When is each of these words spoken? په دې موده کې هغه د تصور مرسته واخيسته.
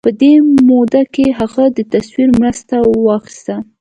په 0.05 0.09
دې 0.21 0.33
موده 0.67 1.01
کې 1.13 1.25
هغه 1.39 1.65
د 1.77 1.79
تصور 1.93 2.29
مرسته 2.41 2.75
واخيسته. 3.05 3.55